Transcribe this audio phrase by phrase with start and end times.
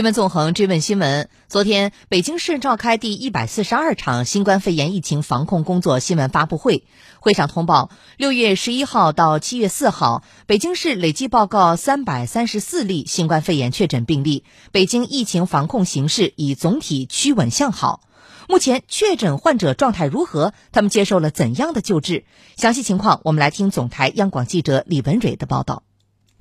[0.00, 6.84] 新闻纵横追问新闻：昨天，北京市召开第一百四十二场新冠肺炎疫情防控工作新闻发布会。
[7.18, 14.44] 会上通报，六月十一号到七月四号，北京市累计报告三百三十四例新冠肺炎确诊病例。
[14.72, 18.00] 北京疫情防控形势已总体趋稳向好。
[18.48, 20.54] 目前确诊患者状态如何？
[20.72, 22.24] 他们接受了怎样的救治？
[22.56, 25.82] 详细情况，我们来听总台央广记者李文蕊的报道。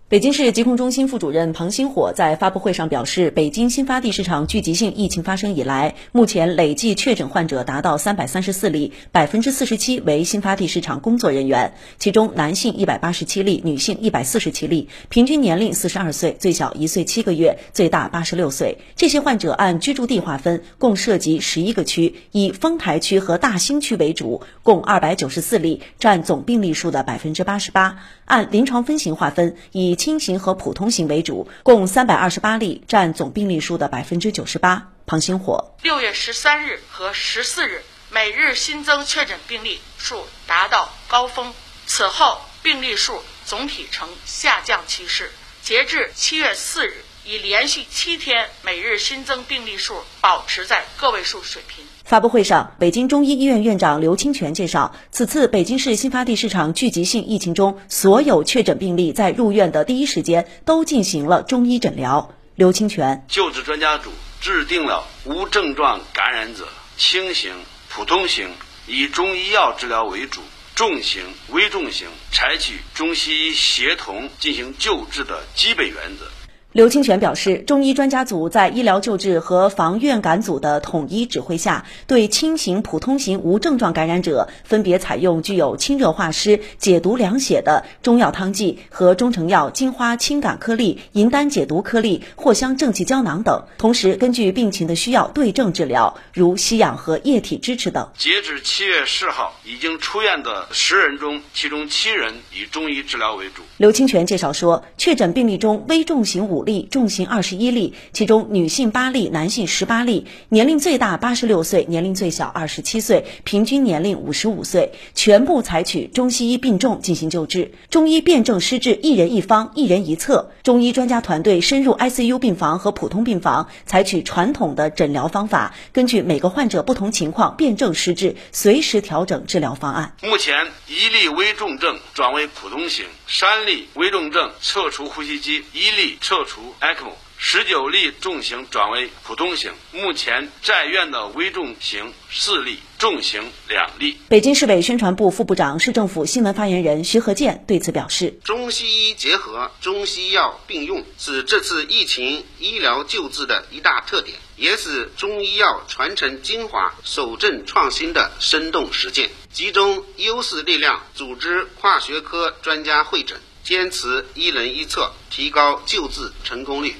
[0.10, 18.80] 北京市疾控中心副主任庞星火在发布会上表示，北京新发地市场聚集性疫情发生以来，目前累计确诊患者达到三百三十四例，百分之四十七为新发地市场工作人员，其中男性一百八十七例，女性一百四十七例，平均年龄四十二岁，最小一岁七个月，最大八十六岁。
[18.96, 28.00] 这些患者按居住地划分，共涉及十一个区，以丰台区和大兴区为主，共二百九十四例，占总病例数的百分之八十八。
[28.26, 34.94] 按临床分型划分，以轻型和普通型为主，共三百二十八例，占总病例数的百分之九十八。
[35.06, 41.54] 庞星火，六月十三日和十四日每日新增确诊病例数达到高峰，
[41.86, 45.32] 此后病例数总体呈下降趋势。
[45.62, 47.04] 截至七月四日。
[47.30, 51.86] 已连续七天每日新增病例数保持在个位数水平。
[52.04, 62.34] 发布会上，北京中医医院院长刘清泉介绍，此次北京市新发地市场聚集性疫情中，所有确诊病例在入院的第一时间都进行了中医诊疗。
[62.56, 64.10] 刘清泉，救治专家组
[64.42, 66.68] 制定了无症状感染者
[66.98, 67.54] 轻型、
[67.90, 68.50] 普通型
[68.88, 70.42] 以中医药治疗为主，
[70.74, 76.26] 重型、危重型采取中西医协同进行救治的基本原则。
[76.72, 98.12] 刘清泉表示，中医专家组在医疗救治和防院感组的统一指挥下，对轻型、普通型无症状感染者，分别采用具有清热化湿、解毒凉血的中药汤剂和中成药金花清感颗粒、银丹解毒颗粒、藿香正气胶囊等，同时根据病情的需要对症治疗，如吸氧和液体支持等。
[98.16, 103.64] 截至七月四号，已经出院的十人中，其中七人以中医治疗为主。
[103.78, 106.59] 刘清泉介绍说，确诊病例中危重型五。
[106.64, 117.72] 例重型二十一例，其中女性八例，男性十八例，年龄最大八十六岁，年龄最小二十七岁，平均年龄五十五岁，全部采取中西医并重进行救治。
[117.90, 120.52] 中医辨证施治，一人一方，一人一策。
[120.64, 130.14] 中医专家团队深入 ICU 病房和普通病房，采取传统的诊疗方法，根据每个患者不同情况辨证施治，随时调整治疗方案。
[130.22, 136.76] 目前一例危重症转为普通型，三例危重症撤除呼吸机，一例撤除。
[136.82, 144.18] ECMO 十九例重型转为普通型，目前在院的危重型四例，重型两例。
[144.28, 159.30] 北京市委宣传部副部长、市政府新闻发言人徐和建对此表示：中西医结合，中西药并用，是这次疫情医疗救治的一大特点，也是中医药传承精华、守正创新的生动实践。
[159.54, 163.40] 集中优势力量，组织跨学科专家会诊。
[163.70, 166.96] 坚持一人一策，提高救治成功率。